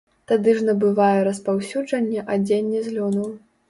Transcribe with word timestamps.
Тады 0.29 0.55
ж 0.59 0.63
набывае 0.69 1.19
распаўсюджанне 1.29 2.27
адзенне 2.37 2.79
з 2.91 3.01
лёну. 3.01 3.33